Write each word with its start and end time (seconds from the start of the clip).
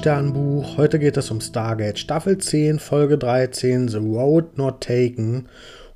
Sternbuch. 0.00 0.78
Heute 0.78 0.98
geht 0.98 1.18
es 1.18 1.30
um 1.30 1.42
Stargate 1.42 1.98
Staffel 1.98 2.38
10, 2.38 2.78
Folge 2.78 3.18
13, 3.18 3.88
The 3.88 3.98
Road 3.98 4.56
Not 4.56 4.80
Taken. 4.80 5.46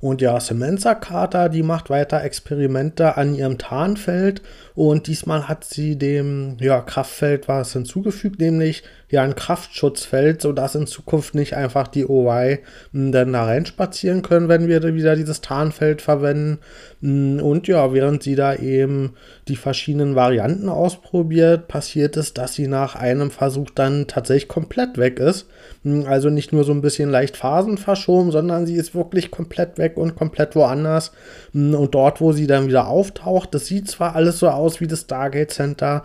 Und 0.05 0.21
ja, 0.21 0.39
Samantha 0.39 0.93
Carter, 0.93 1.49
die 1.49 1.63
macht 1.63 1.89
weiter 1.89 2.23
Experimente 2.23 3.17
an 3.17 3.33
ihrem 3.33 3.57
Tarnfeld 3.57 4.43
und 4.75 5.07
diesmal 5.07 5.47
hat 5.47 5.63
sie 5.63 5.97
dem 5.97 6.57
ja, 6.59 6.81
Kraftfeld 6.81 7.47
was 7.47 7.73
hinzugefügt, 7.73 8.39
nämlich 8.39 8.83
ja 9.09 9.23
ein 9.23 9.35
Kraftschutzfeld, 9.35 10.41
sodass 10.41 10.75
in 10.75 10.87
Zukunft 10.87 11.33
nicht 11.33 11.55
einfach 11.55 11.87
die 11.87 12.05
OY 12.05 12.59
hm, 12.91 13.11
dann 13.11 13.33
da 13.33 13.45
reinspazieren 13.45 14.21
können, 14.21 14.49
wenn 14.49 14.67
wir 14.67 14.83
wieder 14.93 15.15
dieses 15.15 15.41
Tarnfeld 15.41 16.01
verwenden. 16.01 16.59
Hm, 17.01 17.39
und 17.41 17.67
ja, 17.67 17.93
während 17.93 18.23
sie 18.23 18.35
da 18.35 18.53
eben 18.55 19.13
die 19.47 19.55
verschiedenen 19.55 20.15
Varianten 20.15 20.69
ausprobiert, 20.69 21.67
passiert 21.67 22.17
es, 22.17 22.33
dass 22.33 22.53
sie 22.53 22.67
nach 22.67 22.95
einem 22.95 23.31
Versuch 23.31 23.69
dann 23.73 24.07
tatsächlich 24.07 24.49
komplett 24.49 24.97
weg 24.97 25.19
ist. 25.19 25.47
Hm, 25.83 26.05
also 26.07 26.29
nicht 26.29 26.51
nur 26.51 26.63
so 26.63 26.73
ein 26.73 26.81
bisschen 26.81 27.09
leicht 27.09 27.37
Phasen 27.37 27.77
verschoben, 27.77 28.31
sondern 28.31 28.65
sie 28.65 28.75
ist 28.75 28.93
wirklich 28.93 29.31
komplett 29.31 29.77
weg 29.77 29.94
und 29.97 30.15
komplett 30.15 30.55
woanders. 30.55 31.11
Und 31.53 31.91
dort, 31.91 32.21
wo 32.21 32.31
sie 32.31 32.47
dann 32.47 32.67
wieder 32.67 32.87
auftaucht, 32.87 33.53
das 33.53 33.65
sieht 33.65 33.89
zwar 33.89 34.15
alles 34.15 34.39
so 34.39 34.49
aus 34.49 34.81
wie 34.81 34.87
das 34.87 35.01
Stargate 35.01 35.51
Center, 35.51 36.03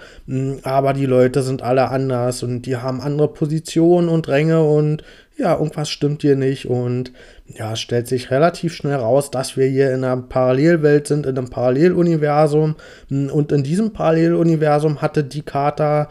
aber 0.63 0.93
die 0.93 1.07
Leute 1.07 1.43
sind 1.43 1.63
alle 1.63 1.89
anders 1.89 2.43
und 2.43 2.63
die 2.63 2.77
haben 2.77 3.01
andere 3.01 3.29
Positionen 3.29 4.09
und 4.09 4.29
Ränge 4.29 4.63
und 4.63 5.03
ja, 5.41 5.55
irgendwas 5.55 5.91
stimmt 5.91 6.23
hier 6.23 6.37
nicht 6.37 6.67
und 6.67 7.13
ja, 7.47 7.73
es 7.73 7.81
stellt 7.81 8.07
sich 8.07 8.31
relativ 8.31 8.75
schnell 8.75 8.97
raus, 8.97 9.31
dass 9.31 9.57
wir 9.57 9.67
hier 9.67 9.93
in 9.93 10.05
einer 10.05 10.19
Parallelwelt 10.19 11.09
sind, 11.09 11.27
in 11.27 11.37
einem 11.37 11.51
Paralleluniversum. 11.51 12.77
Und 13.09 13.51
in 13.51 13.65
diesem 13.65 13.93
Paralleluniversum 13.93 15.03
hatte 15.03 15.25
die 15.25 15.43
Carter 15.43 16.09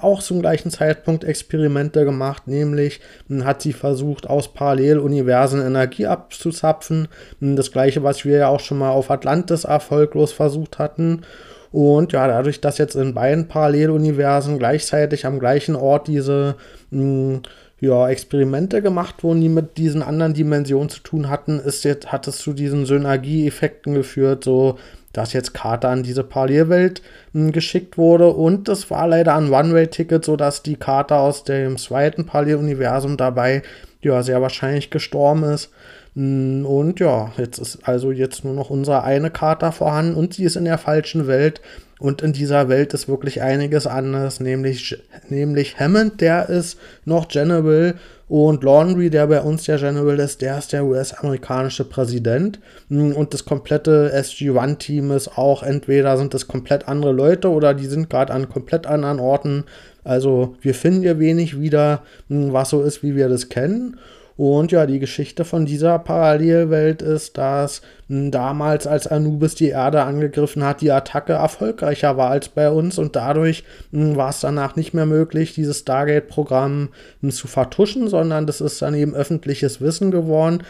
auch 0.00 0.22
zum 0.22 0.40
gleichen 0.40 0.70
Zeitpunkt 0.70 1.24
Experimente 1.24 2.04
gemacht, 2.04 2.46
nämlich 2.46 3.00
hat 3.42 3.60
sie 3.60 3.74
versucht, 3.74 4.28
aus 4.30 4.54
Paralleluniversen 4.54 5.60
Energie 5.60 6.06
abzuzapfen, 6.06 7.08
das 7.40 7.70
gleiche, 7.70 8.02
was 8.02 8.24
wir 8.24 8.38
ja 8.38 8.48
auch 8.48 8.60
schon 8.60 8.78
mal 8.78 8.90
auf 8.90 9.10
Atlantis 9.10 9.64
erfolglos 9.64 10.32
versucht 10.32 10.78
hatten 10.78 11.22
und 11.70 12.12
ja, 12.12 12.26
dadurch, 12.26 12.60
dass 12.60 12.78
jetzt 12.78 12.94
in 12.96 13.14
beiden 13.14 13.48
Paralleluniversen 13.48 14.58
gleichzeitig 14.58 15.26
am 15.26 15.38
gleichen 15.38 15.76
Ort 15.76 16.08
diese 16.08 16.56
mh, 16.90 17.00
hm, 17.00 17.42
ja, 17.80 18.08
Experimente 18.08 18.82
gemacht 18.82 19.22
wurden, 19.22 19.40
die 19.40 19.48
mit 19.48 19.76
diesen 19.76 20.02
anderen 20.02 20.34
Dimensionen 20.34 20.88
zu 20.88 21.00
tun 21.00 21.28
hatten, 21.28 21.60
ist 21.60 21.84
jetzt, 21.84 22.10
hat 22.10 22.26
es 22.26 22.38
zu 22.38 22.52
diesen 22.52 22.86
Synergieeffekten 22.86 23.94
geführt, 23.94 24.44
so 24.44 24.78
dass 25.12 25.32
jetzt 25.32 25.54
Carter 25.54 25.88
an 25.88 26.02
diese 26.02 26.22
Parallelwelt 26.22 27.02
mh, 27.32 27.46
hm, 27.46 27.52
geschickt 27.52 27.98
wurde. 27.98 28.28
Und 28.28 28.68
das 28.68 28.90
war 28.90 29.06
leider 29.06 29.36
ein 29.36 29.50
One-Way-Ticket, 29.50 30.24
sodass 30.24 30.62
die 30.62 30.76
Carter 30.76 31.20
aus 31.20 31.44
dem 31.44 31.76
zweiten 31.76 32.26
Paralleluniversum 32.26 33.16
dabei 33.16 33.62
ja 34.00 34.22
sehr 34.22 34.42
wahrscheinlich 34.42 34.90
gestorben 34.90 35.44
ist. 35.44 35.70
Mm, 36.14 36.64
und 36.64 37.00
ja, 37.00 37.32
jetzt 37.36 37.58
ist 37.58 37.80
also 37.82 38.10
jetzt 38.12 38.44
nur 38.44 38.54
noch 38.54 38.70
unsere 38.70 39.04
eine 39.04 39.30
Karte 39.30 39.72
vorhanden 39.72 40.14
und 40.14 40.34
sie 40.34 40.44
ist 40.44 40.56
in 40.56 40.64
der 40.64 40.78
falschen 40.78 41.26
Welt. 41.26 41.60
Und 42.00 42.22
in 42.22 42.32
dieser 42.32 42.68
Welt 42.68 42.94
ist 42.94 43.08
wirklich 43.08 43.42
einiges 43.42 43.88
anders, 43.88 44.38
nämlich, 44.38 45.02
nämlich 45.28 45.80
Hammond, 45.80 46.20
der 46.20 46.48
ist 46.48 46.78
noch 47.04 47.26
General 47.26 47.94
und 48.28 48.62
Laundry, 48.62 49.10
der 49.10 49.26
bei 49.26 49.40
uns 49.40 49.64
der 49.64 49.78
General 49.78 50.18
ist, 50.20 50.42
der 50.42 50.58
ist 50.58 50.72
der 50.72 50.84
US-amerikanische 50.84 51.84
Präsident. 51.84 52.60
Mm, 52.88 53.12
und 53.12 53.34
das 53.34 53.44
komplette 53.44 54.12
SG-1-Team 54.12 55.10
ist 55.10 55.36
auch, 55.38 55.62
entweder 55.62 56.16
sind 56.18 56.34
das 56.34 56.46
komplett 56.46 56.86
andere 56.86 57.12
Leute 57.12 57.50
oder 57.50 57.74
die 57.74 57.86
sind 57.86 58.10
gerade 58.10 58.32
an 58.32 58.48
komplett 58.48 58.86
anderen 58.86 59.18
Orten. 59.18 59.64
Also 60.04 60.56
wir 60.60 60.74
finden 60.74 61.02
hier 61.02 61.18
wenig 61.18 61.58
wieder, 61.60 62.02
mm, 62.28 62.52
was 62.52 62.70
so 62.70 62.82
ist, 62.82 63.02
wie 63.02 63.16
wir 63.16 63.28
das 63.28 63.48
kennen. 63.48 63.96
Und 64.38 64.70
ja, 64.70 64.86
die 64.86 65.00
Geschichte 65.00 65.44
von 65.44 65.66
dieser 65.66 65.98
Parallelwelt 65.98 67.02
ist, 67.02 67.36
dass 67.36 67.82
hm, 68.06 68.30
damals, 68.30 68.86
als 68.86 69.08
Anubis 69.08 69.56
die 69.56 69.70
Erde 69.70 70.04
angegriffen 70.04 70.62
hat, 70.62 70.80
die 70.80 70.92
Attacke 70.92 71.32
erfolgreicher 71.32 72.16
war 72.16 72.30
als 72.30 72.48
bei 72.48 72.70
uns 72.70 72.98
und 72.98 73.16
dadurch 73.16 73.64
hm, 73.90 74.14
war 74.14 74.30
es 74.30 74.38
danach 74.38 74.76
nicht 74.76 74.94
mehr 74.94 75.06
möglich, 75.06 75.54
dieses 75.54 75.80
Stargate-Programm 75.80 76.90
hm, 77.20 77.30
zu 77.32 77.48
vertuschen, 77.48 78.06
sondern 78.06 78.46
das 78.46 78.60
ist 78.60 78.80
dann 78.80 78.94
eben 78.94 79.12
öffentliches 79.12 79.80
Wissen 79.80 80.12
geworden. 80.12 80.62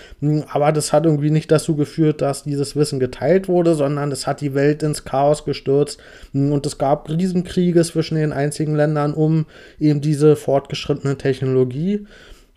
Aber 0.51 0.73
das 0.73 0.95
hat 0.95 1.05
irgendwie 1.05 1.31
nicht 1.31 1.53
dazu 1.53 1.77
geführt, 1.77 2.23
dass 2.23 2.45
dieses 2.45 2.75
Wissen 2.75 2.99
geteilt 2.99 3.49
wurde, 3.49 3.75
sondern 3.75 4.11
es 4.13 4.27
hat 4.27 4.41
die 4.41 4.55
Welt 4.55 4.83
ins 4.83 5.05
Chaos 5.05 5.45
gestürzt 5.45 6.01
und 6.33 6.65
es 6.65 6.79
gab 6.79 7.11
Riesenkriege 7.11 7.85
zwischen 7.85 8.15
den 8.15 8.33
einzigen 8.33 8.75
Ländern 8.75 9.13
um 9.13 9.45
eben 9.79 10.01
diese 10.01 10.37
fortgeschrittene 10.37 11.19
Technologie. 11.19 12.07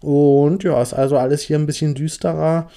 Und 0.01 0.63
ja, 0.63 0.81
ist 0.81 0.93
also 0.93 1.17
alles 1.17 1.41
hier 1.41 1.57
ein 1.57 1.65
bisschen 1.65 1.95
düsterer. 1.95 2.69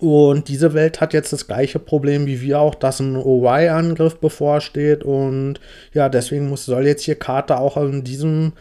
Und 0.00 0.48
diese 0.48 0.74
Welt 0.74 1.00
hat 1.00 1.12
jetzt 1.12 1.32
das 1.32 1.48
gleiche 1.48 1.80
Problem 1.80 2.26
wie 2.26 2.40
wir 2.40 2.60
auch, 2.60 2.76
dass 2.76 3.00
ein 3.00 3.16
OY-Angriff 3.16 4.20
bevorsteht. 4.20 5.02
Und 5.02 5.60
ja, 5.92 6.08
deswegen 6.08 6.48
muss, 6.48 6.64
soll 6.64 6.86
jetzt 6.86 7.02
hier 7.02 7.16
Karte 7.16 7.58
auch 7.58 7.76
in 7.76 8.04
diesem 8.04 8.52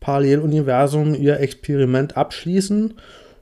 Paralleluniversum 0.00 1.14
ihr 1.14 1.40
Experiment 1.40 2.16
abschließen. 2.16 2.94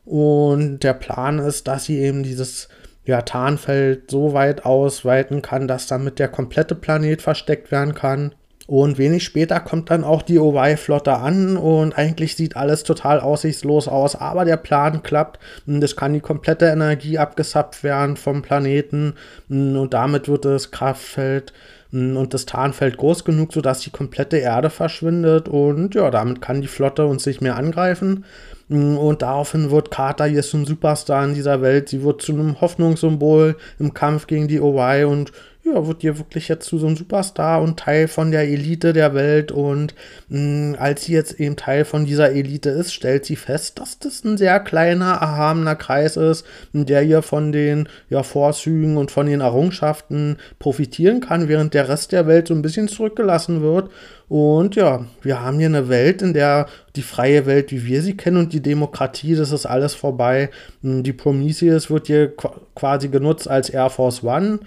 Und 0.04 0.80
der 0.80 0.94
Plan 0.94 1.40
ist, 1.40 1.66
dass 1.66 1.84
sie 1.84 1.98
eben 1.98 2.22
dieses 2.22 2.68
ja, 3.04 3.22
Tarnfeld 3.22 4.10
so 4.10 4.32
weit 4.32 4.64
ausweiten 4.64 5.42
kann, 5.42 5.66
dass 5.66 5.88
damit 5.88 6.18
der 6.18 6.28
komplette 6.28 6.76
Planet 6.76 7.20
versteckt 7.20 7.72
werden 7.72 7.94
kann. 7.94 8.34
Und 8.70 8.98
wenig 8.98 9.24
später 9.24 9.58
kommt 9.58 9.90
dann 9.90 10.04
auch 10.04 10.22
die 10.22 10.38
OY-Flotte 10.38 11.14
an 11.14 11.56
und 11.56 11.98
eigentlich 11.98 12.36
sieht 12.36 12.54
alles 12.54 12.84
total 12.84 13.18
aussichtslos 13.18 13.88
aus, 13.88 14.14
aber 14.14 14.44
der 14.44 14.58
Plan 14.58 15.02
klappt. 15.02 15.40
Es 15.66 15.96
kann 15.96 16.12
die 16.12 16.20
komplette 16.20 16.66
Energie 16.66 17.18
abgesappt 17.18 17.82
werden 17.82 18.16
vom 18.16 18.42
Planeten 18.42 19.14
und 19.48 19.92
damit 19.92 20.28
wird 20.28 20.44
das 20.44 20.70
Kraftfeld 20.70 21.52
und 21.90 22.32
das 22.32 22.46
Tarnfeld 22.46 22.96
groß 22.96 23.24
genug, 23.24 23.52
sodass 23.52 23.80
die 23.80 23.90
komplette 23.90 24.36
Erde 24.36 24.70
verschwindet 24.70 25.48
und 25.48 25.96
ja, 25.96 26.08
damit 26.12 26.40
kann 26.40 26.60
die 26.60 26.68
Flotte 26.68 27.06
uns 27.06 27.26
nicht 27.26 27.40
mehr 27.40 27.56
angreifen. 27.56 28.24
Und 28.68 29.22
daraufhin 29.22 29.72
wird 29.72 29.90
Carter 29.90 30.26
hier 30.26 30.44
zum 30.44 30.64
Superstar 30.64 31.24
in 31.24 31.34
dieser 31.34 31.60
Welt. 31.60 31.88
Sie 31.88 32.04
wird 32.04 32.22
zu 32.22 32.30
einem 32.30 32.60
Hoffnungssymbol 32.60 33.56
im 33.80 33.94
Kampf 33.94 34.28
gegen 34.28 34.46
die 34.46 34.60
OY 34.60 35.06
und 35.06 35.32
ja, 35.62 35.86
wird 35.86 36.02
dir 36.02 36.18
wirklich 36.18 36.48
jetzt 36.48 36.66
zu 36.66 36.78
so 36.78 36.86
einem 36.86 36.96
Superstar 36.96 37.60
und 37.62 37.78
Teil 37.78 38.08
von 38.08 38.30
der 38.30 38.48
Elite 38.48 38.92
der 38.92 39.14
Welt. 39.14 39.52
Und 39.52 39.94
mh, 40.28 40.78
als 40.78 41.04
sie 41.04 41.12
jetzt 41.12 41.38
eben 41.38 41.56
Teil 41.56 41.84
von 41.84 42.06
dieser 42.06 42.30
Elite 42.30 42.70
ist, 42.70 42.92
stellt 42.92 43.24
sie 43.26 43.36
fest, 43.36 43.78
dass 43.78 43.98
das 43.98 44.24
ein 44.24 44.38
sehr 44.38 44.58
kleiner, 44.60 45.12
erhabener 45.12 45.76
Kreis 45.76 46.16
ist, 46.16 46.46
der 46.72 47.02
hier 47.02 47.22
von 47.22 47.52
den 47.52 47.88
ja, 48.08 48.22
Vorzügen 48.22 48.96
und 48.96 49.10
von 49.10 49.26
den 49.26 49.40
Errungenschaften 49.40 50.38
profitieren 50.58 51.20
kann, 51.20 51.48
während 51.48 51.74
der 51.74 51.88
Rest 51.88 52.12
der 52.12 52.26
Welt 52.26 52.48
so 52.48 52.54
ein 52.54 52.62
bisschen 52.62 52.88
zurückgelassen 52.88 53.60
wird. 53.60 53.90
Und 54.28 54.76
ja, 54.76 55.06
wir 55.22 55.42
haben 55.42 55.58
hier 55.58 55.66
eine 55.66 55.88
Welt, 55.88 56.22
in 56.22 56.32
der 56.32 56.66
die 56.94 57.02
freie 57.02 57.46
Welt, 57.46 57.72
wie 57.72 57.84
wir 57.84 58.00
sie 58.00 58.16
kennen, 58.16 58.36
und 58.36 58.52
die 58.52 58.62
Demokratie, 58.62 59.34
das 59.34 59.50
ist 59.50 59.66
alles 59.66 59.94
vorbei. 59.94 60.50
Die 60.82 61.12
Prometheus 61.12 61.90
wird 61.90 62.06
hier 62.06 62.32
quasi 62.74 63.08
genutzt 63.08 63.48
als 63.48 63.70
Air 63.70 63.90
Force 63.90 64.22
One. 64.22 64.60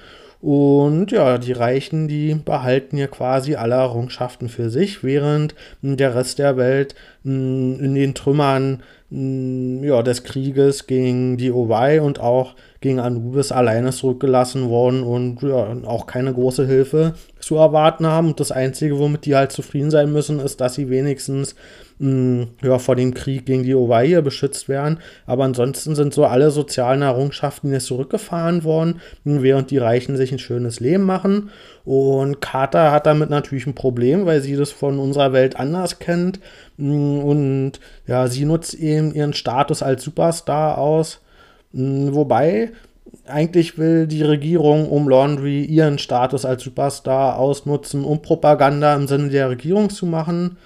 Und 0.44 1.14
ja, 1.14 1.38
die 1.38 1.54
Reichen, 1.54 2.10
die 2.10 2.36
behalten 2.36 2.98
hier 2.98 3.08
quasi 3.08 3.56
alle 3.56 3.76
Errungenschaften 3.76 4.50
für 4.50 4.70
sich, 4.70 5.02
während 5.02 5.56
der 5.82 6.16
Rest 6.16 6.38
der 6.38 6.58
Welt 6.58 6.96
in 7.24 7.96
den 7.96 8.14
Trümmern 8.14 8.84
ja, 9.10 10.04
des 10.04 10.26
Krieges 10.26 10.86
gegen 10.86 11.38
die 11.38 11.50
Owai 11.50 12.02
und 12.02 12.20
auch 12.20 12.56
gegen 12.82 13.00
Anubis 13.00 13.54
alleine 13.54 13.92
zurückgelassen 13.92 14.68
worden 14.68 15.04
und 15.04 15.42
ja, 15.44 15.78
auch 15.86 16.08
keine 16.08 16.34
große 16.34 16.68
Hilfe 16.68 17.14
zu 17.44 17.56
erwarten 17.56 18.08
haben. 18.08 18.30
Und 18.30 18.40
das 18.40 18.52
Einzige, 18.52 18.98
womit 19.00 19.26
die 19.26 19.36
halt 19.36 19.52
zufrieden 19.52 19.92
sein 19.92 20.12
müssen, 20.12 20.40
ist, 20.40 20.62
dass 20.62 20.76
sie 20.76 20.90
wenigstens 20.90 21.56
mh, 22.00 22.48
ja, 22.64 22.80
vor 22.80 22.96
dem 22.96 23.14
Krieg 23.14 23.46
gegen 23.46 23.64
die 23.64 23.76
Owai 23.76 24.08
hier 24.08 24.22
beschützt 24.22 24.70
werden. 24.70 25.00
Aber 25.26 25.44
ansonsten 25.44 25.96
sind 25.96 26.14
so 26.14 26.26
alle 26.26 26.52
sozialen 26.52 27.02
Errungenschaften 27.02 27.72
jetzt 27.72 27.86
zurückgefahren 27.86 28.64
worden, 28.64 29.02
während 29.24 29.72
die 29.72 29.78
Reichen 29.78 30.18
sich 30.18 30.32
ein 30.32 30.40
schönes 30.40 30.80
Leben 30.80 31.04
machen. 31.04 31.50
Und 31.86 32.42
Carter 32.42 32.92
hat 32.92 33.06
damit 33.06 33.30
natürlich 33.30 33.68
ein 33.68 33.76
Problem, 33.76 34.26
weil 34.26 34.42
sie 34.42 34.56
das 34.56 34.72
von 34.72 35.00
unserer 35.00 35.34
Welt 35.34 35.58
anders 35.58 36.00
kennt. 36.00 36.40
Und 36.78 37.74
ja, 38.08 38.28
sie 38.28 38.46
nutzt 38.46 38.74
eben 38.74 39.14
ihren 39.14 39.34
Status 39.34 39.84
als 39.84 40.04
Superstar 40.04 40.78
aus 40.78 41.20
hm, 41.74 42.14
wobei 42.14 42.72
eigentlich 43.26 43.78
will 43.78 44.08
die 44.08 44.24
Regierung 44.24 44.90
um 44.90 45.08
Laundry 45.08 45.64
ihren 45.64 45.98
Status 45.98 46.46
als 46.46 46.64
Superstar 46.64 47.38
ausnutzen, 47.38 48.04
um 48.04 48.22
Propaganda 48.22 48.96
im 48.96 49.08
Sinne 49.08 49.30
der 49.30 49.50
Regierung 49.50 49.90
zu 49.90 50.06
machen. 50.06 50.58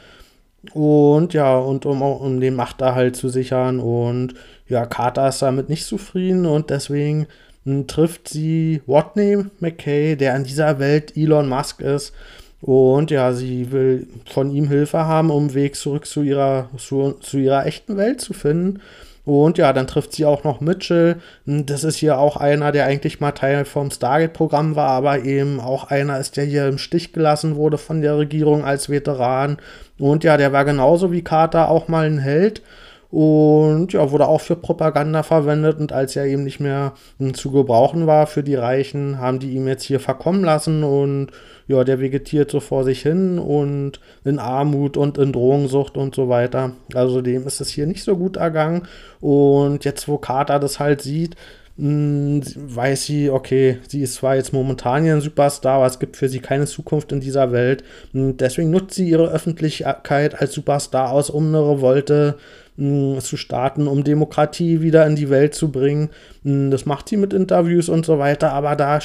Und 0.73 1.33
ja, 1.33 1.57
und 1.57 1.85
um, 1.85 2.01
um 2.01 2.39
den 2.39 2.55
Machterhalt 2.55 3.15
zu 3.15 3.29
sichern. 3.29 3.79
Und 3.79 4.33
ja, 4.67 4.85
Carter 4.85 5.29
ist 5.29 5.41
damit 5.41 5.69
nicht 5.69 5.85
zufrieden 5.85 6.45
und 6.45 6.69
deswegen 6.69 7.27
hm, 7.63 7.87
trifft 7.87 8.29
sie 8.29 8.81
Watney 8.85 9.45
McKay, 9.59 10.15
der 10.15 10.35
in 10.35 10.43
dieser 10.43 10.79
Welt 10.79 11.15
Elon 11.15 11.47
Musk 11.47 11.81
ist. 11.81 12.13
Und 12.61 13.11
ja, 13.11 13.33
sie 13.33 13.71
will 13.71 14.07
von 14.25 14.49
ihm 14.49 14.67
Hilfe 14.67 15.05
haben, 15.05 15.29
um 15.29 15.53
Weg 15.53 15.75
zurück 15.75 16.07
zu 16.07 16.23
ihrer, 16.23 16.69
zu, 16.77 17.13
zu 17.21 17.37
ihrer 17.37 17.65
echten 17.67 17.97
Welt 17.97 18.19
zu 18.19 18.33
finden. 18.33 18.81
Und 19.27 19.57
ja, 19.57 19.73
dann 19.73 19.87
trifft 19.87 20.13
sie 20.13 20.23
auch 20.23 20.45
noch 20.45 20.61
Mitchell. 20.61 21.17
Das 21.45 21.83
ist 21.83 21.97
hier 21.97 22.17
auch 22.17 22.37
einer, 22.37 22.71
der 22.71 22.85
eigentlich 22.85 23.19
mal 23.19 23.33
Teil 23.33 23.65
vom 23.65 23.91
Stargate-Programm 23.91 24.77
war, 24.77 24.87
aber 24.87 25.25
eben 25.25 25.59
auch 25.59 25.91
einer 25.91 26.17
ist, 26.17 26.37
der 26.37 26.45
hier 26.45 26.65
im 26.65 26.77
Stich 26.77 27.11
gelassen 27.11 27.57
wurde 27.57 27.77
von 27.77 28.01
der 28.01 28.17
Regierung 28.17 28.63
als 28.63 28.87
Veteran. 28.87 29.57
Und 29.99 30.23
ja, 30.23 30.37
der 30.37 30.53
war 30.53 30.63
genauso 30.63 31.11
wie 31.11 31.23
Carter 31.23 31.69
auch 31.69 31.89
mal 31.89 32.05
ein 32.05 32.19
Held 32.19 32.61
und 33.09 33.93
ja, 33.93 34.11
wurde 34.11 34.27
auch 34.27 34.41
für 34.41 34.57
Propaganda 34.57 35.23
verwendet. 35.23 35.79
Und 35.79 35.93
als 35.93 36.15
er 36.15 36.25
eben 36.25 36.43
nicht 36.43 36.59
mehr 36.59 36.93
zu 37.33 37.51
gebrauchen 37.51 38.05
war 38.05 38.27
für 38.27 38.43
die 38.43 38.55
Reichen, 38.55 39.19
haben 39.19 39.39
die 39.39 39.51
ihm 39.51 39.67
jetzt 39.67 39.83
hier 39.83 39.99
verkommen 39.99 40.43
lassen. 40.43 40.83
Und 40.83 41.31
ja, 41.67 41.83
der 41.83 41.99
vegetiert 41.99 42.51
so 42.51 42.59
vor 42.59 42.83
sich 42.83 43.01
hin. 43.01 43.39
Und 43.39 44.01
in 44.25 44.39
Armut 44.39 44.97
und 44.97 45.17
in 45.17 45.31
Drogensucht 45.31 45.95
und 45.95 46.15
so 46.15 46.27
weiter. 46.27 46.73
Also 46.93 47.21
dem 47.21 47.47
ist 47.47 47.61
es 47.61 47.69
hier 47.69 47.87
nicht 47.87 48.03
so 48.03 48.17
gut 48.17 48.35
ergangen. 48.35 48.83
Und 49.21 49.85
jetzt, 49.85 50.07
wo 50.09 50.17
Carter 50.17 50.59
das 50.59 50.79
halt 50.79 51.01
sieht, 51.01 51.35
weiß 51.79 53.05
sie, 53.05 53.29
okay, 53.29 53.77
sie 53.87 54.01
ist 54.01 54.15
zwar 54.15 54.35
jetzt 54.35 54.51
momentan 54.51 55.05
ein 55.05 55.21
Superstar, 55.21 55.75
aber 55.75 55.85
es 55.85 55.99
gibt 55.99 56.17
für 56.17 56.27
sie 56.27 56.39
keine 56.39 56.65
Zukunft 56.65 57.11
in 57.11 57.19
dieser 57.19 57.51
Welt. 57.51 57.83
Und 58.13 58.37
deswegen 58.37 58.71
nutzt 58.71 58.95
sie 58.95 59.09
ihre 59.09 59.29
Öffentlichkeit 59.29 60.39
als 60.39 60.53
Superstar 60.53 61.11
aus, 61.11 61.29
um 61.29 61.47
eine 61.47 61.59
Revolte 61.59 62.37
mh, 62.77 63.19
zu 63.19 63.37
starten, 63.37 63.87
um 63.87 64.03
Demokratie 64.03 64.81
wieder 64.81 65.05
in 65.05 65.15
die 65.15 65.29
Welt 65.29 65.53
zu 65.53 65.71
bringen. 65.71 66.09
Das 66.43 66.87
macht 66.87 67.09
sie 67.09 67.17
mit 67.17 67.33
Interviews 67.33 67.89
und 67.89 68.05
so 68.07 68.17
weiter, 68.17 68.53
aber 68.53 68.75
da 68.75 68.99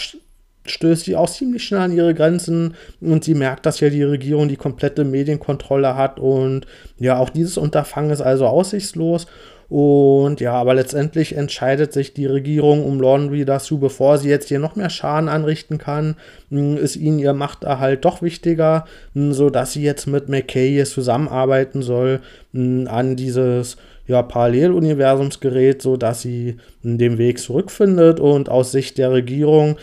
stößt 0.64 1.04
sie 1.04 1.16
auch 1.16 1.28
ziemlich 1.28 1.64
schnell 1.64 1.80
an 1.80 1.92
ihre 1.92 2.14
Grenzen 2.14 2.74
und 3.00 3.24
sie 3.24 3.34
merkt, 3.34 3.66
dass 3.66 3.80
ja 3.80 3.90
die 3.90 4.04
Regierung 4.04 4.48
die 4.48 4.56
komplette 4.56 5.04
Medienkontrolle 5.04 5.96
hat 5.96 6.20
und 6.20 6.66
ja, 6.98 7.18
auch 7.18 7.30
dieses 7.30 7.58
Unterfangen 7.58 8.12
ist 8.12 8.20
also 8.20 8.46
aussichtslos 8.46 9.26
und 9.68 10.40
ja, 10.40 10.52
aber 10.52 10.74
letztendlich 10.74 11.36
entscheidet 11.36 11.92
sich 11.92 12.12
die 12.12 12.26
Regierung 12.26 12.84
um 12.84 13.00
Laundry 13.00 13.44
dazu, 13.44 13.78
bevor 13.78 14.18
sie 14.18 14.28
jetzt 14.28 14.48
hier 14.48 14.58
noch 14.58 14.76
mehr 14.76 14.90
Schaden 14.90 15.28
anrichten 15.28 15.78
kann, 15.78 16.16
hm, 16.50 16.76
ist 16.76 16.96
ihnen 16.96 17.18
ihr 17.18 17.32
Machterhalt 17.32 18.04
doch 18.04 18.22
wichtiger, 18.22 18.84
hm, 19.14 19.32
sodass 19.32 19.72
sie 19.72 19.82
jetzt 19.82 20.06
mit 20.06 20.28
McKay 20.28 20.70
hier 20.70 20.84
zusammenarbeiten 20.84 21.82
soll 21.82 22.20
hm, 22.52 22.86
an 22.88 23.16
dieses 23.16 23.76
ja, 24.06 24.22
Paralleluniversumsgerät, 24.22 25.80
sodass 25.80 26.22
sie 26.22 26.56
den 26.82 27.18
Weg 27.18 27.38
zurückfindet. 27.38 28.20
Und 28.20 28.48
aus 28.48 28.72
Sicht 28.72 28.98
der 28.98 29.12
Regierung 29.12 29.76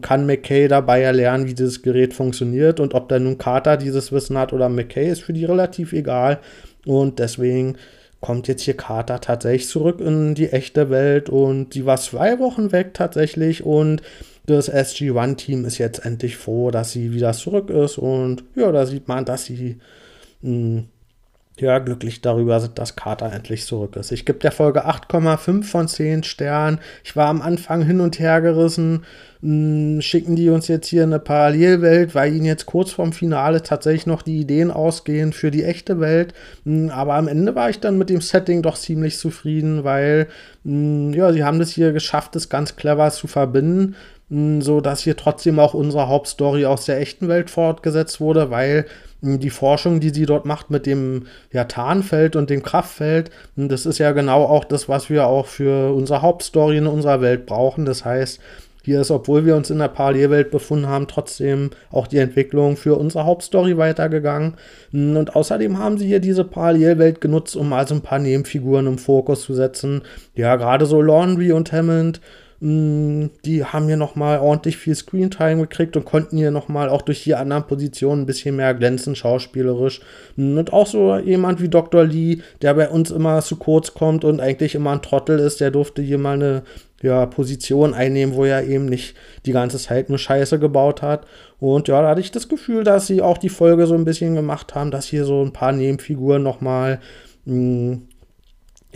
kann 0.00 0.26
McKay 0.26 0.68
dabei 0.68 1.02
erlernen, 1.02 1.46
wie 1.46 1.54
dieses 1.54 1.82
Gerät 1.82 2.14
funktioniert 2.14 2.80
und 2.80 2.94
ob 2.94 3.08
dann 3.08 3.24
nun 3.24 3.38
Carter 3.38 3.76
dieses 3.76 4.12
Wissen 4.12 4.38
hat 4.38 4.52
oder 4.52 4.68
McKay 4.68 5.10
ist 5.10 5.22
für 5.22 5.32
die 5.32 5.44
relativ 5.44 5.92
egal. 5.92 6.38
Und 6.86 7.18
deswegen 7.18 7.76
kommt 8.20 8.48
jetzt 8.48 8.62
hier 8.62 8.76
Carter 8.76 9.20
tatsächlich 9.20 9.68
zurück 9.68 10.00
in 10.00 10.34
die 10.34 10.50
echte 10.50 10.90
Welt 10.90 11.28
und 11.28 11.74
sie 11.74 11.86
war 11.86 11.98
zwei 11.98 12.38
Wochen 12.38 12.72
weg 12.72 12.94
tatsächlich 12.94 13.64
und 13.64 14.02
das 14.46 14.68
SG-1-Team 14.68 15.64
ist 15.64 15.78
jetzt 15.78 16.04
endlich 16.04 16.36
froh, 16.36 16.70
dass 16.70 16.92
sie 16.92 17.12
wieder 17.12 17.32
zurück 17.32 17.70
ist 17.70 17.98
und 17.98 18.44
ja, 18.54 18.70
da 18.72 18.86
sieht 18.86 19.08
man, 19.08 19.24
dass 19.24 19.44
sie 19.44 19.78
mh, 20.42 20.50
hm, 20.50 20.88
ja, 21.58 21.78
glücklich 21.78 22.20
darüber 22.20 22.60
dass 22.60 22.96
Carter 22.96 23.32
endlich 23.32 23.64
zurück 23.64 23.96
ist. 23.96 24.12
Ich 24.12 24.26
gebe 24.26 24.38
der 24.38 24.52
Folge 24.52 24.86
8,5 24.86 25.64
von 25.64 25.88
10 25.88 26.22
Sternen. 26.22 26.80
Ich 27.02 27.16
war 27.16 27.28
am 27.28 27.40
Anfang 27.40 27.82
hin 27.82 28.00
und 28.00 28.18
her 28.18 28.42
gerissen. 28.42 29.04
Hm, 29.40 30.02
schicken 30.02 30.36
die 30.36 30.50
uns 30.50 30.68
jetzt 30.68 30.88
hier 30.88 31.04
eine 31.04 31.18
Parallelwelt, 31.18 32.14
weil 32.14 32.34
ihnen 32.34 32.44
jetzt 32.44 32.66
kurz 32.66 32.92
vorm 32.92 33.14
Finale 33.14 33.62
tatsächlich 33.62 34.06
noch 34.06 34.20
die 34.20 34.38
Ideen 34.38 34.70
ausgehen 34.70 35.32
für 35.32 35.50
die 35.50 35.64
echte 35.64 35.98
Welt. 35.98 36.34
Hm, 36.64 36.90
aber 36.90 37.14
am 37.14 37.26
Ende 37.26 37.54
war 37.54 37.70
ich 37.70 37.80
dann 37.80 37.96
mit 37.96 38.10
dem 38.10 38.20
Setting 38.20 38.60
doch 38.60 38.76
ziemlich 38.76 39.16
zufrieden, 39.18 39.82
weil 39.82 40.28
hm, 40.64 41.14
ja, 41.14 41.32
sie 41.32 41.42
haben 41.42 41.58
das 41.58 41.70
hier 41.70 41.92
geschafft, 41.92 42.34
das 42.34 42.50
ganz 42.50 42.76
clever 42.76 43.10
zu 43.10 43.28
verbinden 43.28 43.96
so 44.28 44.80
dass 44.80 45.02
hier 45.02 45.16
trotzdem 45.16 45.58
auch 45.60 45.74
unsere 45.74 46.08
Hauptstory 46.08 46.66
aus 46.66 46.84
der 46.84 47.00
echten 47.00 47.28
Welt 47.28 47.48
fortgesetzt 47.48 48.20
wurde, 48.20 48.50
weil 48.50 48.86
die 49.22 49.50
Forschung, 49.50 50.00
die 50.00 50.10
sie 50.10 50.26
dort 50.26 50.44
macht 50.44 50.70
mit 50.70 50.84
dem 50.84 51.26
ja, 51.52 51.64
Tarnfeld 51.64 52.36
und 52.36 52.50
dem 52.50 52.62
Kraftfeld, 52.62 53.30
das 53.56 53.86
ist 53.86 53.98
ja 53.98 54.12
genau 54.12 54.44
auch 54.44 54.64
das, 54.64 54.88
was 54.88 55.10
wir 55.10 55.26
auch 55.26 55.46
für 55.46 55.94
unsere 55.94 56.22
Hauptstory 56.22 56.78
in 56.78 56.86
unserer 56.86 57.20
Welt 57.20 57.46
brauchen. 57.46 57.86
Das 57.86 58.04
heißt, 58.04 58.40
hier 58.82 59.00
ist, 59.00 59.10
obwohl 59.10 59.46
wir 59.46 59.56
uns 59.56 59.70
in 59.70 59.78
der 59.78 59.88
Parallelwelt 59.88 60.50
befunden 60.50 60.86
haben, 60.86 61.08
trotzdem 61.08 61.70
auch 61.90 62.06
die 62.06 62.18
Entwicklung 62.18 62.76
für 62.76 62.96
unsere 62.96 63.24
Hauptstory 63.24 63.76
weitergegangen. 63.78 64.54
Und 64.92 65.34
außerdem 65.34 65.78
haben 65.78 65.98
sie 65.98 66.06
hier 66.06 66.20
diese 66.20 66.44
Parallelwelt 66.44 67.20
genutzt, 67.20 67.56
um 67.56 67.72
also 67.72 67.94
ein 67.94 68.02
paar 68.02 68.20
Nebenfiguren 68.20 68.86
im 68.86 68.98
Fokus 68.98 69.42
zu 69.42 69.54
setzen. 69.54 70.02
Ja, 70.34 70.54
gerade 70.56 70.86
so 70.86 71.00
Laundry 71.00 71.52
und 71.52 71.72
Hammond 71.72 72.20
Mm, 72.20 72.20
die 72.58 73.64
haben 73.64 73.86
hier 73.86 73.98
nochmal 73.98 74.38
ordentlich 74.38 74.78
viel 74.78 74.94
Screentime 74.94 75.62
gekriegt 75.62 75.94
und 75.96 76.06
konnten 76.06 76.38
hier 76.38 76.50
nochmal 76.50 76.88
auch 76.88 77.02
durch 77.02 77.22
die 77.22 77.34
anderen 77.34 77.66
Positionen 77.66 78.22
ein 78.22 78.26
bisschen 78.26 78.56
mehr 78.56 78.72
glänzen, 78.72 79.14
schauspielerisch. 79.14 80.00
Mm, 80.36 80.56
und 80.56 80.72
auch 80.72 80.86
so 80.86 81.16
jemand 81.18 81.60
wie 81.60 81.68
Dr. 81.68 82.04
Lee, 82.04 82.38
der 82.62 82.72
bei 82.72 82.88
uns 82.88 83.10
immer 83.10 83.42
zu 83.42 83.56
kurz 83.56 83.92
kommt 83.92 84.24
und 84.24 84.40
eigentlich 84.40 84.74
immer 84.74 84.92
ein 84.92 85.02
Trottel 85.02 85.38
ist, 85.38 85.60
der 85.60 85.70
durfte 85.70 86.00
hier 86.00 86.16
mal 86.16 86.34
eine 86.34 86.62
ja, 87.02 87.26
Position 87.26 87.92
einnehmen, 87.92 88.34
wo 88.34 88.44
er 88.44 88.64
eben 88.64 88.86
nicht 88.86 89.16
die 89.44 89.52
ganze 89.52 89.76
Zeit 89.76 90.08
nur 90.08 90.18
Scheiße 90.18 90.58
gebaut 90.58 91.02
hat. 91.02 91.26
Und 91.60 91.88
ja, 91.88 92.00
da 92.00 92.08
hatte 92.08 92.22
ich 92.22 92.30
das 92.30 92.48
Gefühl, 92.48 92.84
dass 92.84 93.06
sie 93.06 93.20
auch 93.20 93.36
die 93.36 93.50
Folge 93.50 93.86
so 93.86 93.94
ein 93.94 94.06
bisschen 94.06 94.34
gemacht 94.34 94.74
haben, 94.74 94.90
dass 94.90 95.06
hier 95.06 95.26
so 95.26 95.42
ein 95.42 95.52
paar 95.52 95.72
Nebenfiguren 95.72 96.42
nochmal 96.42 97.00
mm, 97.44 97.96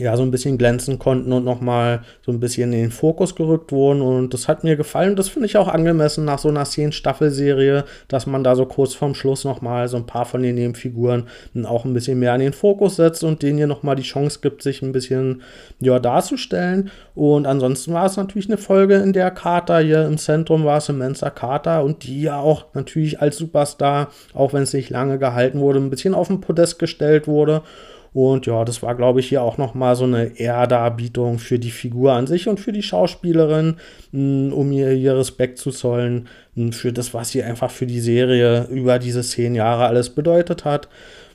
ja, 0.01 0.17
so 0.17 0.23
ein 0.23 0.31
bisschen 0.31 0.57
glänzen 0.57 0.97
konnten 0.97 1.31
und 1.31 1.45
nochmal 1.45 2.01
so 2.25 2.31
ein 2.31 2.39
bisschen 2.39 2.73
in 2.73 2.81
den 2.81 2.91
Fokus 2.91 3.35
gerückt 3.35 3.71
wurden. 3.71 4.01
Und 4.01 4.33
das 4.33 4.47
hat 4.47 4.63
mir 4.63 4.75
gefallen. 4.75 5.15
Das 5.15 5.29
finde 5.29 5.45
ich 5.45 5.57
auch 5.57 5.67
angemessen 5.67 6.25
nach 6.25 6.39
so 6.39 6.49
einer 6.49 6.63
10-Staffel-Serie, 6.63 7.85
dass 8.07 8.25
man 8.25 8.43
da 8.43 8.55
so 8.55 8.65
kurz 8.65 8.95
vorm 8.95 9.13
Schluss 9.13 9.43
nochmal 9.43 9.87
so 9.87 9.97
ein 9.97 10.07
paar 10.07 10.25
von 10.25 10.41
den 10.41 10.55
Nebenfiguren 10.55 11.27
auch 11.65 11.85
ein 11.85 11.93
bisschen 11.93 12.19
mehr 12.19 12.33
in 12.33 12.41
den 12.41 12.53
Fokus 12.53 12.95
setzt 12.95 13.23
und 13.23 13.43
denen 13.43 13.57
hier 13.57 13.67
nochmal 13.67 13.95
die 13.95 14.01
Chance 14.01 14.39
gibt, 14.41 14.63
sich 14.63 14.81
ein 14.81 14.91
bisschen 14.91 15.43
ja, 15.79 15.99
darzustellen. 15.99 16.89
Und 17.13 17.45
ansonsten 17.45 17.93
war 17.93 18.07
es 18.07 18.17
natürlich 18.17 18.47
eine 18.47 18.57
Folge, 18.57 18.95
in 18.95 19.13
der 19.13 19.29
Carter 19.29 19.79
hier 19.79 20.05
im 20.05 20.17
Zentrum 20.17 20.65
war, 20.65 20.81
Samantha 20.81 21.29
Carter, 21.29 21.83
und 21.83 22.03
die 22.03 22.23
ja 22.23 22.39
auch 22.39 22.73
natürlich 22.73 23.21
als 23.21 23.37
Superstar, 23.37 24.09
auch 24.33 24.53
wenn 24.53 24.63
es 24.63 24.73
nicht 24.73 24.89
lange 24.89 25.19
gehalten 25.19 25.59
wurde, 25.59 25.79
ein 25.79 25.91
bisschen 25.91 26.15
auf 26.15 26.27
den 26.27 26.41
Podest 26.41 26.79
gestellt 26.79 27.27
wurde. 27.27 27.61
Und 28.13 28.45
ja, 28.45 28.65
das 28.65 28.83
war, 28.83 28.95
glaube 28.95 29.21
ich, 29.21 29.29
hier 29.29 29.41
auch 29.41 29.57
nochmal 29.57 29.95
so 29.95 30.03
eine 30.03 30.37
Ehrdarbietung 30.37 31.39
für 31.39 31.59
die 31.59 31.71
Figur 31.71 32.11
an 32.11 32.27
sich 32.27 32.49
und 32.49 32.59
für 32.59 32.73
die 32.73 32.83
Schauspielerin, 32.83 33.77
mm, 34.11 34.51
um 34.51 34.71
ihr, 34.73 34.91
ihr 34.91 35.15
Respekt 35.15 35.59
zu 35.59 35.71
zollen 35.71 36.27
mm, 36.55 36.71
für 36.71 36.91
das, 36.91 37.13
was 37.13 37.29
sie 37.29 37.41
einfach 37.41 37.71
für 37.71 37.85
die 37.85 38.01
Serie 38.01 38.67
über 38.69 38.99
diese 38.99 39.21
zehn 39.21 39.55
Jahre 39.55 39.85
alles 39.85 40.09
bedeutet 40.09 40.65
hat. 40.65 40.89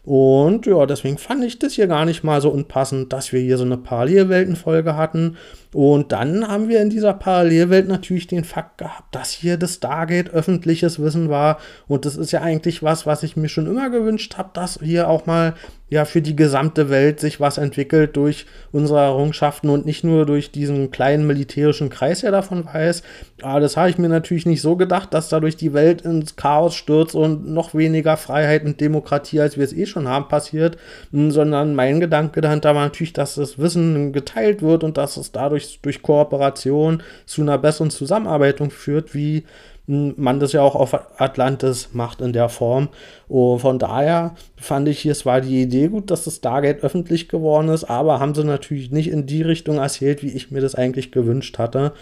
Und 0.06 0.66
ja, 0.66 0.87
deswegen 0.87 1.18
fand 1.18 1.42
ich 1.42 1.59
das 1.59 1.73
hier 1.73 1.88
gar 1.88 2.04
nicht 2.04 2.23
mal 2.23 2.40
so 2.40 2.50
unpassend, 2.50 3.12
dass 3.12 3.33
wir 3.33 3.40
hier 3.40 3.59
so 3.59 3.64
eine 3.64 3.76
Parallelweltenfolge 3.76 4.97
hatten. 4.97 5.37
Und 5.73 6.12
dann 6.12 6.47
haben 6.47 6.68
wir 6.68 6.80
in 6.80 6.90
dieser 6.90 7.12
Parallelwelt 7.12 7.88
natürlich 7.88 8.28
den 8.28 8.45
Fakt 8.45 8.78
gehabt, 8.78 9.12
dass 9.12 9.33
hier 9.33 9.56
das 9.56 9.75
Stargate 9.75 10.30
öffentliches 10.30 11.02
Wissen 11.02 11.28
war. 11.28 11.59
Und 11.88 12.04
das 12.04 12.16
ist 12.16 12.30
ja 12.30 12.40
eigentlich 12.40 12.85
was, 12.85 13.04
was 13.04 13.25
ich 13.25 13.37
mir 13.37 13.49
schon 13.49 13.66
immer 13.66 13.90
gewünscht 13.90 14.38
habe, 14.38 14.50
dass 14.52 14.78
hier 14.80 15.11
auch 15.11 15.26
mal 15.26 15.54
ja 15.88 16.05
für 16.05 16.21
die 16.21 16.35
gesamte 16.35 16.90
Welt 16.90 17.21
sich 17.21 17.40
was 17.40 17.59
entwickelt 17.59 18.16
durch 18.16 18.47
unsere 18.73 19.00
Errungenschaften 19.00 19.71
und 19.71 19.87
nicht 19.87 20.02
nur 20.02 20.26
durch 20.26 20.50
diesen 20.50 20.90
kleinen 20.90 21.26
militärischen 21.26 21.90
Kreis, 21.90 22.23
der 22.23 22.33
davon 22.33 22.66
weiß. 22.66 23.02
Aber 23.43 23.61
das 23.61 23.76
habe 23.76 23.90
ich 23.90 23.99
mir 23.99 24.09
natürlich 24.09 24.47
nicht 24.47 24.62
so 24.62 24.76
gedacht, 24.76 25.14
dass 25.14 25.28
dadurch 25.28 25.57
die 25.57 25.75
Welt 25.75 26.02
ins 26.02 26.35
Chaos 26.35 26.75
stürzt 26.75 27.14
und 27.14 27.49
noch 27.49 27.75
weniger 27.75 28.16
Freiheit 28.16 28.64
und 28.64 28.81
Demokratie, 28.81 29.40
als 29.40 29.57
wir 29.57 29.64
es 29.64 29.73
eh 29.73 29.87
schon 29.87 30.09
haben, 30.09 30.28
passiert, 30.28 30.76
sondern 31.12 31.76
mein 31.76 32.00
Gedanke 32.00 32.40
dahinter 32.40 32.75
war 32.75 32.85
natürlich, 32.85 33.12
dass 33.12 33.37
das 33.37 33.59
Wissen 33.59 34.12
geteilt 34.12 34.62
wird 34.62 34.83
und 34.83 34.97
dass 34.97 35.16
es 35.16 35.31
dadurch 35.31 35.78
durch 35.83 36.02
Kooperation 36.02 37.02
zu 37.26 37.43
einer 37.43 37.59
besseren 37.59 37.90
Zusammenarbeit 37.90 38.57
führt, 38.73 39.14
wie 39.14 39.45
man 39.87 40.40
das 40.40 40.52
ja 40.52 40.62
auch 40.62 40.75
auf 40.75 40.99
Atlantis 41.21 41.90
macht 41.93 42.21
in 42.21 42.33
der 42.33 42.49
Form. 42.49 42.88
Und 43.28 43.61
von 43.61 43.78
daher 43.78 44.35
fand 44.57 44.88
ich, 44.88 45.07
es 45.07 45.25
war 45.25 45.40
die 45.40 45.62
Idee 45.62 45.88
gut, 45.88 46.11
dass 46.11 46.25
das 46.25 46.37
Stargate 46.37 46.83
öffentlich 46.83 47.28
geworden 47.28 47.69
ist, 47.69 47.85
aber 47.85 48.19
haben 48.19 48.35
sie 48.35 48.45
natürlich 48.45 48.90
nicht 48.90 49.11
in 49.11 49.26
die 49.26 49.43
Richtung 49.43 49.78
erzählt, 49.78 50.23
wie 50.23 50.33
ich 50.33 50.50
mir 50.50 50.61
das 50.61 50.75
eigentlich 50.75 51.12
gewünscht 51.12 51.59
hatte. 51.59 51.93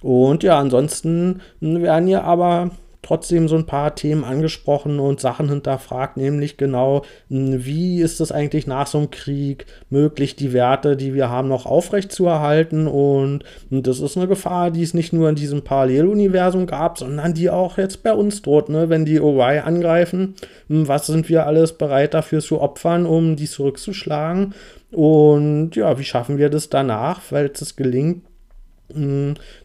Und 0.00 0.42
ja, 0.42 0.58
ansonsten 0.58 1.40
werden 1.60 2.06
hier 2.06 2.24
aber 2.24 2.70
trotzdem 3.04 3.48
so 3.48 3.56
ein 3.56 3.66
paar 3.66 3.94
Themen 3.94 4.24
angesprochen 4.24 4.98
und 4.98 5.20
Sachen 5.20 5.48
hinterfragt, 5.48 6.16
nämlich 6.16 6.56
genau, 6.56 7.02
hm, 7.28 7.64
wie 7.64 8.00
ist 8.00 8.20
es 8.20 8.32
eigentlich 8.32 8.66
nach 8.66 8.86
so 8.86 8.98
einem 8.98 9.10
Krieg 9.10 9.66
möglich, 9.90 10.36
die 10.36 10.52
Werte, 10.52 10.96
die 10.96 11.14
wir 11.14 11.28
haben, 11.28 11.48
noch 11.48 11.66
aufrechtzuerhalten 11.66 12.86
und 12.86 13.44
das 13.70 14.00
ist 14.00 14.16
eine 14.16 14.26
Gefahr, 14.26 14.70
die 14.70 14.82
es 14.82 14.94
nicht 14.94 15.12
nur 15.12 15.28
in 15.28 15.34
diesem 15.34 15.62
Paralleluniversum 15.62 16.66
gab, 16.66 16.98
sondern 16.98 17.34
die 17.34 17.50
auch 17.50 17.78
jetzt 17.78 18.02
bei 18.02 18.12
uns 18.12 18.42
droht, 18.42 18.68
ne? 18.68 18.88
wenn 18.88 19.04
die 19.04 19.20
OY 19.20 19.60
angreifen, 19.64 20.34
hm, 20.68 20.88
was 20.88 21.06
sind 21.06 21.28
wir 21.28 21.46
alles 21.46 21.76
bereit 21.76 22.14
dafür 22.14 22.40
zu 22.40 22.60
opfern, 22.60 23.06
um 23.06 23.36
die 23.36 23.46
zurückzuschlagen 23.46 24.54
und 24.90 25.76
ja, 25.76 25.98
wie 25.98 26.04
schaffen 26.04 26.38
wir 26.38 26.50
das 26.50 26.70
danach, 26.70 27.20
falls 27.20 27.60
es 27.60 27.76
gelingt, 27.76 28.22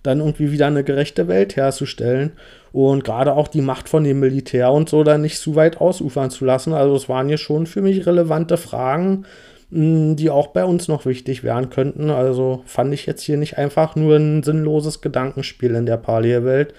dann 0.03 0.19
irgendwie 0.19 0.51
wieder 0.51 0.67
eine 0.67 0.83
gerechte 0.83 1.27
Welt 1.27 1.55
herzustellen 1.55 2.33
und 2.71 3.03
gerade 3.03 3.33
auch 3.33 3.47
die 3.47 3.61
Macht 3.61 3.89
von 3.89 4.03
dem 4.03 4.19
Militär 4.19 4.71
und 4.71 4.89
so 4.89 5.03
dann 5.03 5.21
nicht 5.21 5.39
zu 5.39 5.55
weit 5.55 5.81
ausufern 5.81 6.29
zu 6.29 6.45
lassen. 6.45 6.73
Also 6.73 6.95
es 6.95 7.09
waren 7.09 7.27
hier 7.27 7.37
schon 7.37 7.65
für 7.65 7.81
mich 7.81 8.05
relevante 8.05 8.57
Fragen, 8.57 9.25
hm, 9.71 10.15
die 10.15 10.29
auch 10.29 10.47
bei 10.47 10.65
uns 10.65 10.87
noch 10.87 11.05
wichtig 11.05 11.43
werden 11.43 11.69
könnten. 11.69 12.09
Also 12.09 12.61
fand 12.65 12.93
ich 12.93 13.05
jetzt 13.05 13.21
hier 13.21 13.37
nicht 13.37 13.57
einfach 13.57 13.95
nur 13.95 14.15
ein 14.15 14.43
sinnloses 14.43 15.01
Gedankenspiel 15.01 15.75
in 15.75 15.85
der 15.85 15.97
Parallelwelt. 15.97 16.73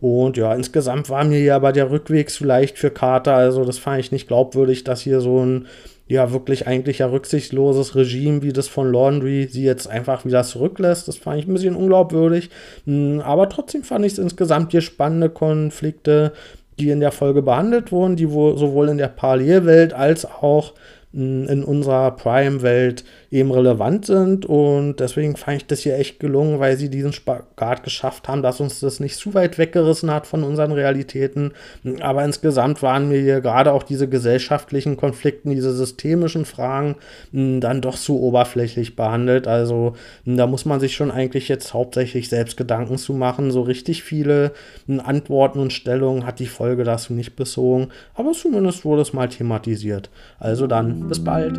Und 0.00 0.36
ja, 0.36 0.54
insgesamt 0.54 1.08
war 1.08 1.24
mir 1.24 1.40
ja 1.40 1.56
aber 1.56 1.72
der 1.72 1.90
Rückweg 1.90 2.30
zu 2.30 2.44
leicht 2.44 2.78
für 2.78 2.90
Carter. 2.90 3.34
Also 3.34 3.64
das 3.64 3.78
fand 3.78 4.00
ich 4.00 4.12
nicht 4.12 4.28
glaubwürdig, 4.28 4.84
dass 4.84 5.00
hier 5.00 5.20
so 5.20 5.44
ein 5.44 5.66
ja 6.08 6.32
wirklich 6.32 6.66
eigentlich 6.66 6.98
ja 6.98 7.06
rücksichtsloses 7.06 7.96
Regime 7.96 8.42
wie 8.42 8.52
das 8.52 8.68
von 8.68 8.92
Laundry 8.92 9.48
sie 9.50 9.64
jetzt 9.64 9.88
einfach 9.88 10.24
wieder 10.24 10.44
zurücklässt. 10.44 11.08
Das 11.08 11.16
fand 11.16 11.40
ich 11.40 11.48
ein 11.48 11.54
bisschen 11.54 11.76
unglaubwürdig. 11.76 12.50
Hm, 12.84 13.20
aber 13.20 13.48
trotzdem 13.48 13.82
fand 13.82 14.04
ich 14.04 14.12
es 14.12 14.18
insgesamt 14.18 14.70
hier 14.70 14.82
spannende 14.82 15.30
Konflikte, 15.30 16.32
die 16.78 16.90
in 16.90 17.00
der 17.00 17.12
Folge 17.12 17.42
behandelt 17.42 17.90
wurden, 17.90 18.16
die 18.16 18.26
sowohl 18.26 18.88
in 18.88 18.98
der 18.98 19.08
Parallelwelt 19.08 19.92
als 19.92 20.26
auch 20.26 20.74
in 21.16 21.64
unserer 21.64 22.10
Prime-Welt 22.10 23.02
eben 23.30 23.50
relevant 23.50 24.04
sind. 24.04 24.44
Und 24.44 25.00
deswegen 25.00 25.34
fand 25.36 25.56
ich 25.56 25.66
das 25.66 25.80
hier 25.80 25.96
echt 25.96 26.20
gelungen, 26.20 26.60
weil 26.60 26.76
sie 26.76 26.90
diesen 26.90 27.14
Spagat 27.14 27.82
geschafft 27.82 28.28
haben, 28.28 28.42
dass 28.42 28.60
uns 28.60 28.80
das 28.80 29.00
nicht 29.00 29.16
zu 29.16 29.32
weit 29.32 29.56
weggerissen 29.56 30.10
hat 30.10 30.26
von 30.26 30.44
unseren 30.44 30.72
Realitäten. 30.72 31.52
Aber 32.00 32.22
insgesamt 32.22 32.82
waren 32.82 33.08
mir 33.08 33.18
hier 33.18 33.40
gerade 33.40 33.72
auch 33.72 33.82
diese 33.82 34.08
gesellschaftlichen 34.08 34.98
Konflikten, 34.98 35.50
diese 35.50 35.72
systemischen 35.72 36.44
Fragen 36.44 36.96
dann 37.32 37.80
doch 37.80 37.96
zu 37.96 38.20
oberflächlich 38.20 38.94
behandelt. 38.94 39.48
Also 39.48 39.94
da 40.26 40.46
muss 40.46 40.66
man 40.66 40.80
sich 40.80 40.94
schon 40.94 41.10
eigentlich 41.10 41.48
jetzt 41.48 41.72
hauptsächlich 41.72 42.28
selbst 42.28 42.58
Gedanken 42.58 42.98
zu 42.98 43.14
machen. 43.14 43.50
So 43.50 43.62
richtig 43.62 44.02
viele 44.02 44.52
Antworten 44.86 45.60
und 45.60 45.72
Stellungen 45.72 46.26
hat 46.26 46.40
die 46.40 46.46
Folge 46.46 46.84
dazu 46.84 47.14
nicht 47.14 47.36
bezogen. 47.36 47.88
Aber 48.14 48.32
zumindest 48.32 48.84
wurde 48.84 49.00
es 49.00 49.14
mal 49.14 49.30
thematisiert. 49.30 50.10
Also 50.38 50.66
dann 50.66 51.05
bis 51.08 51.22
bald. 51.22 51.56